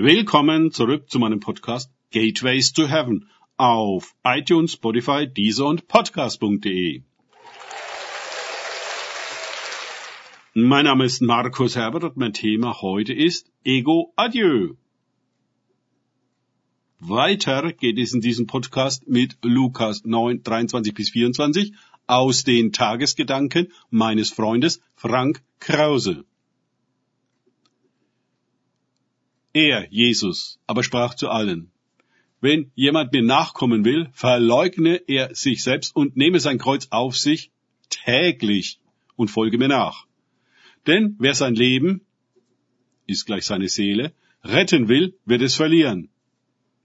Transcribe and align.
Willkommen 0.00 0.70
zurück 0.70 1.10
zu 1.10 1.18
meinem 1.18 1.40
Podcast 1.40 1.90
Gateways 2.12 2.72
to 2.72 2.86
Heaven 2.86 3.28
auf 3.56 4.14
iTunes, 4.22 4.74
Spotify, 4.74 5.26
Deezer 5.26 5.66
und 5.66 5.88
Podcast.de. 5.88 7.02
Mein 10.54 10.84
Name 10.84 11.04
ist 11.04 11.20
Markus 11.20 11.74
Herbert 11.74 12.04
und 12.04 12.16
mein 12.16 12.32
Thema 12.32 12.80
heute 12.80 13.12
ist 13.12 13.50
Ego 13.64 14.12
Adieu. 14.14 14.74
Weiter 17.00 17.72
geht 17.72 17.98
es 17.98 18.14
in 18.14 18.20
diesem 18.20 18.46
Podcast 18.46 19.08
mit 19.08 19.36
Lukas 19.42 20.04
9, 20.04 20.44
23 20.44 20.94
bis 20.94 21.10
24 21.10 21.72
aus 22.06 22.44
den 22.44 22.72
Tagesgedanken 22.72 23.72
meines 23.90 24.30
Freundes 24.30 24.80
Frank 24.94 25.42
Krause. 25.58 26.24
Er, 29.58 29.88
Jesus, 29.90 30.60
aber 30.68 30.84
sprach 30.84 31.14
zu 31.14 31.30
allen, 31.30 31.72
wenn 32.40 32.70
jemand 32.76 33.12
mir 33.12 33.22
nachkommen 33.22 33.84
will, 33.84 34.08
verleugne 34.12 35.02
er 35.08 35.34
sich 35.34 35.64
selbst 35.64 35.96
und 35.96 36.16
nehme 36.16 36.38
sein 36.38 36.58
Kreuz 36.58 36.86
auf 36.90 37.18
sich 37.18 37.50
täglich 37.90 38.78
und 39.16 39.32
folge 39.32 39.58
mir 39.58 39.66
nach. 39.66 40.06
Denn 40.86 41.16
wer 41.18 41.34
sein 41.34 41.56
Leben, 41.56 42.02
ist 43.08 43.26
gleich 43.26 43.46
seine 43.46 43.68
Seele, 43.68 44.12
retten 44.44 44.86
will, 44.86 45.18
wird 45.24 45.42
es 45.42 45.56
verlieren. 45.56 46.08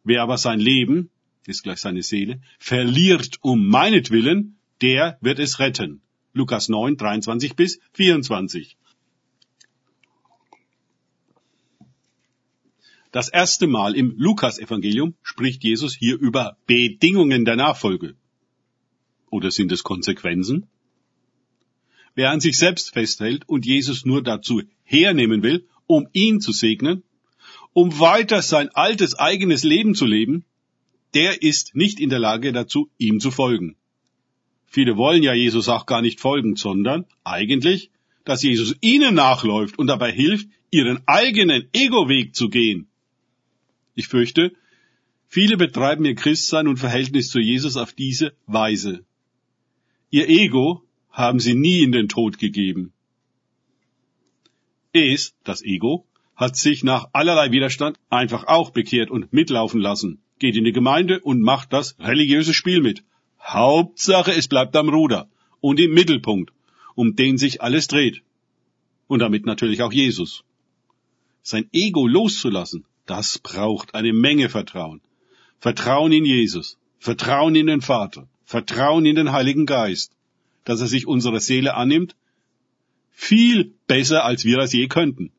Wer 0.03 0.23
aber 0.23 0.39
sein 0.39 0.59
Leben, 0.59 1.11
ist 1.45 1.61
gleich 1.61 1.77
seine 1.77 2.01
Seele, 2.01 2.41
verliert 2.57 3.37
um 3.41 3.67
meinetwillen, 3.67 4.57
der 4.81 5.19
wird 5.21 5.37
es 5.37 5.59
retten. 5.59 6.01
Lukas 6.33 6.69
9, 6.69 6.97
23 6.97 7.55
bis 7.55 7.79
24. 7.91 8.77
Das 13.13 13.29
erste 13.29 13.67
Mal 13.67 13.95
im 13.95 14.15
Lukasevangelium 14.17 15.13
spricht 15.21 15.63
Jesus 15.63 15.93
hier 15.95 16.17
über 16.17 16.57
Bedingungen 16.65 17.45
der 17.45 17.55
Nachfolge. 17.55 18.15
Oder 19.29 19.51
sind 19.51 19.71
es 19.71 19.83
Konsequenzen? 19.83 20.65
Wer 22.15 22.31
an 22.31 22.39
sich 22.39 22.57
selbst 22.57 22.91
festhält 22.91 23.47
und 23.47 23.67
Jesus 23.67 24.03
nur 24.03 24.23
dazu 24.23 24.63
hernehmen 24.83 25.43
will, 25.43 25.67
um 25.85 26.07
ihn 26.11 26.41
zu 26.41 26.51
segnen, 26.53 27.03
um 27.73 27.99
weiter 27.99 28.41
sein 28.41 28.69
altes 28.69 29.13
eigenes 29.13 29.63
Leben 29.63 29.93
zu 29.93 30.07
leben, 30.07 30.43
der 31.13 31.43
ist 31.43 31.75
nicht 31.75 31.99
in 31.99 32.09
der 32.09 32.17
Lage 32.17 32.51
dazu, 32.51 32.89
ihm 32.97 33.19
zu 33.19 33.29
folgen. 33.29 33.75
Viele 34.65 34.97
wollen 34.97 35.21
ja 35.21 35.35
Jesus 35.35 35.69
auch 35.69 35.85
gar 35.85 36.01
nicht 36.01 36.19
folgen, 36.19 36.55
sondern 36.55 37.05
eigentlich, 37.23 37.91
dass 38.25 38.41
Jesus 38.41 38.75
ihnen 38.81 39.13
nachläuft 39.13 39.77
und 39.77 39.85
dabei 39.85 40.11
hilft, 40.11 40.49
ihren 40.71 41.03
eigenen 41.05 41.69
Ego-Weg 41.73 42.33
zu 42.33 42.49
gehen. 42.49 42.89
Ich 43.95 44.07
fürchte, 44.07 44.53
viele 45.27 45.57
betreiben 45.57 46.05
ihr 46.05 46.15
Christsein 46.15 46.67
und 46.67 46.77
Verhältnis 46.77 47.29
zu 47.29 47.39
Jesus 47.39 47.77
auf 47.77 47.93
diese 47.93 48.33
Weise. 48.47 49.05
Ihr 50.09 50.29
Ego 50.29 50.83
haben 51.09 51.39
sie 51.39 51.53
nie 51.53 51.83
in 51.83 51.91
den 51.91 52.07
Tod 52.07 52.39
gegeben. 52.39 52.93
Es, 54.93 55.33
das 55.43 55.63
Ego, 55.63 56.05
hat 56.35 56.55
sich 56.55 56.83
nach 56.83 57.09
allerlei 57.13 57.51
Widerstand 57.51 57.99
einfach 58.09 58.45
auch 58.47 58.71
bekehrt 58.71 59.11
und 59.11 59.31
mitlaufen 59.33 59.79
lassen, 59.79 60.21
geht 60.39 60.55
in 60.55 60.65
die 60.65 60.71
Gemeinde 60.71 61.19
und 61.19 61.41
macht 61.41 61.73
das 61.73 61.95
religiöse 61.99 62.53
Spiel 62.53 62.81
mit. 62.81 63.03
Hauptsache, 63.39 64.31
es 64.33 64.47
bleibt 64.47 64.75
am 64.75 64.89
Ruder 64.89 65.29
und 65.61 65.79
im 65.79 65.93
Mittelpunkt, 65.93 66.51
um 66.95 67.15
den 67.15 67.37
sich 67.37 67.61
alles 67.61 67.87
dreht. 67.87 68.23
Und 69.07 69.19
damit 69.19 69.45
natürlich 69.45 69.81
auch 69.81 69.93
Jesus. 69.93 70.43
Sein 71.41 71.69
Ego 71.71 72.07
loszulassen, 72.07 72.85
das 73.05 73.39
braucht 73.39 73.95
eine 73.95 74.13
Menge 74.13 74.49
Vertrauen. 74.49 75.01
Vertrauen 75.59 76.11
in 76.11 76.25
Jesus, 76.25 76.77
Vertrauen 76.99 77.55
in 77.55 77.67
den 77.67 77.81
Vater, 77.81 78.27
Vertrauen 78.45 79.05
in 79.05 79.15
den 79.15 79.31
Heiligen 79.31 79.65
Geist, 79.65 80.13
dass 80.63 80.81
er 80.81 80.87
sich 80.87 81.07
unserer 81.07 81.39
Seele 81.39 81.75
annimmt, 81.75 82.15
viel 83.11 83.73
besser 83.87 84.25
als 84.25 84.45
wir 84.45 84.57
das 84.57 84.73
je 84.73 84.87
könnten. 84.87 85.31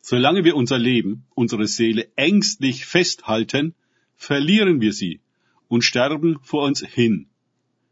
Solange 0.00 0.44
wir 0.44 0.54
unser 0.54 0.78
Leben, 0.78 1.24
unsere 1.34 1.66
Seele 1.66 2.10
ängstlich 2.16 2.84
festhalten, 2.84 3.74
verlieren 4.16 4.80
wir 4.80 4.92
sie 4.92 5.20
und 5.68 5.82
sterben 5.82 6.38
vor 6.42 6.64
uns 6.64 6.80
hin. 6.80 7.26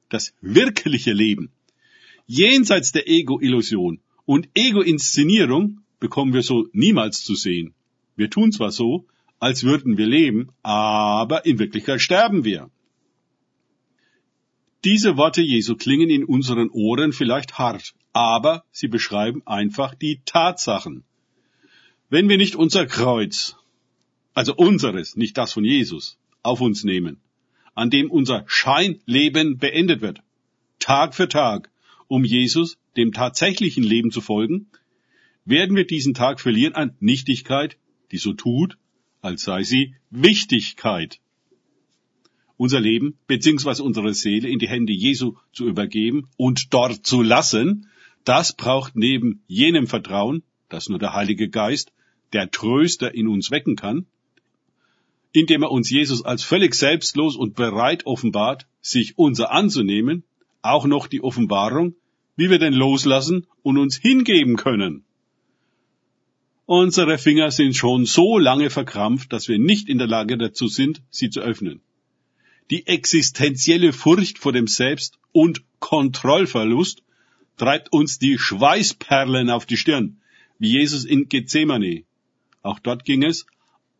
Das 0.09 0.35
wirkliche 0.41 1.13
Leben, 1.13 1.51
jenseits 2.27 2.93
der 2.93 3.09
Ego-Illusion 3.09 4.01
und 4.27 4.49
Ego-Inszenierung, 4.55 5.81
bekommen 6.01 6.35
wir 6.35 6.43
so 6.43 6.69
niemals 6.73 7.25
zu 7.25 7.35
sehen. 7.35 7.75
Wir 8.23 8.31
tun 8.31 8.53
zwar 8.53 8.71
so, 8.71 9.09
als 9.41 9.65
würden 9.65 9.99
wir 9.99 10.07
leben, 10.07 10.51
aber 10.63 11.45
in 11.45 11.59
Wirklichkeit 11.59 12.01
sterben 12.01 12.45
wir. 12.45 12.71
Diese 14.85 15.17
Worte 15.17 15.43
Jesu 15.43 15.75
klingen 15.75 16.09
in 16.09 16.25
unseren 16.25 16.71
Ohren 16.71 17.13
vielleicht 17.13 17.59
hart, 17.59 17.95
aber 18.13 18.65
sie 18.71 18.87
beschreiben 18.87 19.43
einfach 19.45 19.97
die 19.97 20.21
Tatsachen. 20.25 21.03
Wenn 22.11 22.29
wir 22.29 22.37
nicht 22.37 22.55
unser 22.55 22.87
Kreuz, 22.87 23.57
also 24.35 24.55
unseres, 24.55 25.17
nicht 25.17 25.37
das 25.37 25.53
von 25.53 25.65
Jesus, 25.65 26.17
auf 26.45 26.61
uns 26.61 26.85
nehmen, 26.85 27.21
an 27.75 27.91
dem 27.91 28.09
unser 28.09 28.45
Scheinleben 28.47 29.59
beendet 29.59 30.01
wird, 30.01 30.21
Tag 30.79 31.17
für 31.17 31.29
Tag, 31.29 31.73
um 32.07 32.23
Jesus, 32.23 32.79
dem 32.97 33.11
tatsächlichen 33.11 33.83
Leben 33.83 34.13
zu 34.13 34.21
folgen, 34.21 34.69
werden 35.45 35.75
wir 35.75 35.89
diesen 35.89 36.15
Tag 36.15 36.39
verlieren 36.39 36.77
an 36.77 36.95
Nichtigkeit, 37.01 37.79
die 38.13 38.19
so 38.19 38.35
tut, 38.35 38.77
als 39.23 39.43
sei 39.43 39.63
sie 39.63 39.95
Wichtigkeit. 40.11 41.19
Unser 42.57 42.81
Leben 42.81 43.19
bzw. 43.27 43.83
unsere 43.83 44.15
Seele 44.15 44.49
in 44.49 44.59
die 44.59 44.69
Hände 44.69 44.93
Jesu 44.93 45.35
zu 45.53 45.67
übergeben 45.67 46.29
und 46.37 46.73
dort 46.73 47.05
zu 47.05 47.23
lassen, 47.23 47.89
das 48.25 48.53
braucht 48.53 48.95
neben 48.95 49.43
jenem 49.49 49.87
Vertrauen, 49.87 50.43
das 50.69 50.89
nur 50.89 50.99
der 50.99 51.15
Heilige 51.15 51.49
Geist, 51.49 51.93
der 52.33 52.51
Tröster 52.51 53.15
in 53.15 53.27
uns 53.29 53.51
wecken 53.51 53.77
kann, 53.77 54.07
indem 55.33 55.63
er 55.63 55.71
uns 55.71 55.91
Jesus 55.91 56.25
als 56.25 56.45
völlig 56.45 56.75
selbstlos 56.75 57.37
und 57.37 57.55
bereit 57.55 58.07
offenbart, 58.07 58.67
sich 58.81 59.19
unser 59.19 59.51
anzunehmen, 59.51 60.25
auch 60.61 60.87
noch 60.87 61.07
die 61.07 61.23
Offenbarung, 61.23 61.95
wie 62.37 62.51
wir 62.51 62.59
denn 62.59 62.75
loslassen 62.75 63.47
und 63.63 63.79
uns 63.79 63.97
hingeben 63.97 64.57
können. 64.57 65.05
Unsere 66.67 67.19
Finger 67.19 67.51
sind 67.51 67.77
schon 67.77 68.07
so 68.07 68.39
lange 68.39 68.71
verkrampft, 68.71 69.33
dass 69.33 69.49
wir 69.49 69.59
nicht 69.59 69.89
in 69.89 69.99
der 69.99 70.07
Lage 70.07 70.39
dazu 70.39 70.69
sind, 70.69 71.03
sie 71.11 71.29
zu 71.29 71.41
öffnen. 71.41 71.81
Die 72.71 72.87
existenzielle 72.87 73.93
Furcht 73.93 74.39
vor 74.39 74.53
dem 74.53 74.67
Selbst 74.67 75.19
und 75.33 75.63
Kontrollverlust 75.81 77.03
treibt 77.57 77.93
uns 77.93 78.19
die 78.19 78.39
Schweißperlen 78.39 79.51
auf 79.51 79.67
die 79.67 79.77
Stirn, 79.77 80.21
wie 80.59 80.71
Jesus 80.71 81.05
in 81.05 81.29
Gethsemane. 81.29 82.05
Auch 82.63 82.79
dort 82.79 83.05
ging 83.05 83.25
es, 83.25 83.47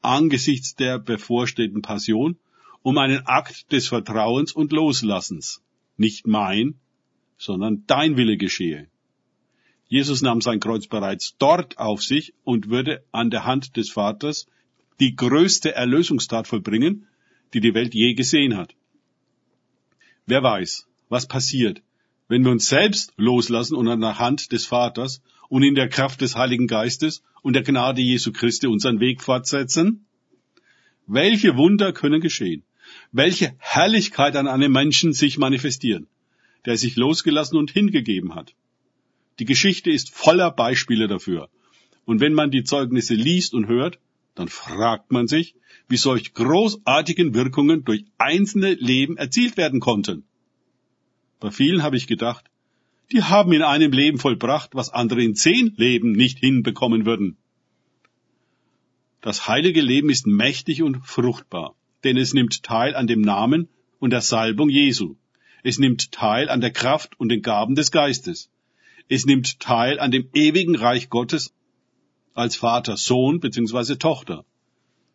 angesichts 0.01 0.77
der 0.77 0.99
bevorstehenden 0.99 1.83
Passion, 1.83 2.39
um 2.83 2.97
einen 2.99 3.27
Akt 3.27 3.73
des 3.73 3.89
Vertrauens 3.89 4.53
und 4.53 4.73
Loslassens. 4.73 5.63
Nicht 5.97 6.27
mein, 6.27 6.75
sondern 7.37 7.85
dein 7.87 8.17
Wille 8.17 8.37
geschehe. 8.37 8.89
Jesus 9.93 10.23
nahm 10.23 10.41
sein 10.41 10.59
Kreuz 10.59 10.87
bereits 10.87 11.37
dort 11.37 11.77
auf 11.77 12.03
sich 12.03 12.33
und 12.45 12.71
würde 12.71 13.05
an 13.13 13.29
der 13.29 13.45
Hand 13.45 13.77
des 13.77 13.91
Vaters 13.91 14.47
die 15.01 15.15
größte 15.15 15.75
Erlösungstat 15.75 16.49
vollbringen, 16.49 17.07
die 17.53 17.61
die 17.61 17.75
Welt 17.75 17.93
je 17.93 18.15
gesehen 18.15 18.57
hat. 18.57 18.75
Wer 20.25 20.43
weiß, 20.43 20.87
was 21.11 21.29
passiert, 21.29 21.83
wenn 22.27 22.43
wir 22.43 22.53
uns 22.53 22.69
selbst 22.69 23.13
loslassen 23.19 23.75
und 23.75 23.87
an 23.87 24.01
der 24.01 24.19
Hand 24.19 24.53
des 24.53 24.65
Vaters 24.65 25.21
und 25.51 25.63
in 25.63 25.75
der 25.75 25.91
Kraft 25.91 26.23
des 26.23 26.37
Heiligen 26.37 26.69
Geistes 26.69 27.23
und 27.43 27.53
der 27.53 27.63
Gnade 27.63 28.01
Jesu 28.01 28.33
Christi 28.33 28.69
unseren 28.69 28.99
Weg 28.99 29.21
fortsetzen? 29.21 30.07
Welche 31.07 31.59
Wunder 31.59 31.93
können 31.93 32.23
geschehen? 32.23 32.63
Welche 33.11 33.55
Herrlichkeit 33.59 34.37
an 34.37 34.49
einem 34.49 34.73
Menschen 34.73 35.13
sich 35.13 35.37
manifestieren, 35.37 36.07
der 36.65 36.79
sich 36.79 36.97
losgelassen 36.97 37.59
und 37.59 37.71
hingegeben 37.71 38.35
hat? 38.35 38.55
Die 39.43 39.55
Geschichte 39.55 39.91
ist 39.91 40.15
voller 40.15 40.53
Beispiele 40.53 41.09
dafür. 41.09 41.49
Und 42.05 42.21
wenn 42.21 42.33
man 42.33 42.53
die 42.53 42.63
Zeugnisse 42.63 43.15
liest 43.15 43.55
und 43.55 43.67
hört, 43.67 43.99
dann 44.37 44.47
fragt 44.47 45.11
man 45.11 45.27
sich, 45.27 45.57
wie 45.89 45.97
solch 45.97 46.33
großartigen 46.33 47.35
Wirkungen 47.35 47.83
durch 47.83 48.05
einzelne 48.19 48.75
Leben 48.75 49.17
erzielt 49.17 49.57
werden 49.57 49.81
konnten. 49.81 50.23
Bei 51.41 51.51
vielen 51.51 51.83
habe 51.83 51.97
ich 51.97 52.07
gedacht, 52.07 52.45
die 53.11 53.25
haben 53.25 53.53
in 53.53 53.63
einem 53.63 53.91
Leben 53.91 54.21
vollbracht, 54.21 54.77
was 54.77 54.91
andere 54.91 55.25
in 55.25 55.35
zehn 55.35 55.75
Leben 55.77 56.13
nicht 56.13 56.39
hinbekommen 56.39 57.05
würden. 57.05 57.37
Das 59.23 59.49
heilige 59.49 59.81
Leben 59.81 60.09
ist 60.09 60.29
mächtig 60.29 60.85
und 60.85 61.05
fruchtbar, 61.05 61.75
denn 62.05 62.17
es 62.17 62.33
nimmt 62.33 62.63
teil 62.63 62.95
an 62.95 63.09
dem 63.09 63.23
Namen 63.23 63.69
und 63.99 64.11
der 64.11 64.21
Salbung 64.21 64.69
Jesu. 64.69 65.17
Es 65.65 65.81
nimmt 65.81 66.13
teil 66.13 66.49
an 66.49 66.61
der 66.61 66.71
Kraft 66.71 67.19
und 67.19 67.29
den 67.29 67.43
Gaben 67.43 67.75
des 67.75 67.91
Geistes. 67.91 68.49
Es 69.15 69.27
nimmt 69.27 69.61
teil 69.61 70.01
an 70.01 70.11
dem 70.11 70.31
ewigen 70.33 70.75
Reich 70.75 71.11
Gottes 71.11 71.53
als 72.33 72.57
Vater, 72.57 72.97
Sohn 72.97 73.41
bzw. 73.41 73.97
Tochter. 73.97 74.47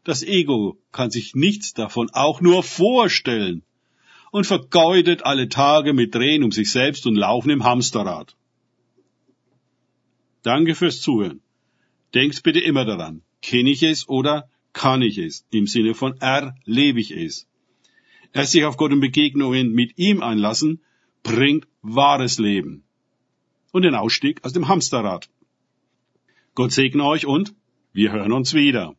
Das 0.03 0.21
Ego 0.21 0.77
kann 0.91 1.09
sich 1.09 1.33
nichts 1.33 1.73
davon 1.73 2.11
auch 2.13 2.39
nur 2.39 2.61
vorstellen 2.61 3.63
und 4.31 4.45
vergeudet 4.45 5.23
alle 5.23 5.49
Tage 5.49 5.93
mit 5.93 6.13
Drehen 6.13 6.43
um 6.43 6.51
sich 6.51 6.69
selbst 6.71 7.07
und 7.07 7.15
Laufen 7.15 7.49
im 7.49 7.63
Hamsterrad. 7.63 8.35
Danke 10.43 10.75
fürs 10.75 11.01
Zuhören. 11.01 11.41
Denkt 12.13 12.43
bitte 12.43 12.59
immer 12.59 12.85
daran, 12.85 13.23
kenne 13.41 13.71
ich 13.71 13.81
es 13.81 14.07
oder 14.07 14.47
kann 14.73 15.01
ich 15.01 15.17
es, 15.17 15.43
im 15.49 15.65
Sinne 15.65 15.95
von 15.95 16.15
erlebe 16.21 16.99
ich 16.99 17.09
es. 17.09 17.47
Erst 18.31 18.51
sich 18.51 18.63
auf 18.63 18.77
Gott 18.77 18.91
und 18.91 18.99
Begegnungen 18.99 19.71
mit 19.71 19.97
ihm 19.97 20.21
einlassen, 20.21 20.83
bringt 21.23 21.65
wahres 21.81 22.37
Leben. 22.37 22.83
Und 23.71 23.81
den 23.83 23.95
Ausstieg 23.95 24.43
aus 24.43 24.53
dem 24.53 24.67
Hamsterrad. 24.67 25.29
Gott 26.55 26.71
segne 26.71 27.03
euch 27.03 27.25
und 27.25 27.53
wir 27.93 28.11
hören 28.11 28.31
uns 28.31 28.53
wieder. 28.53 28.95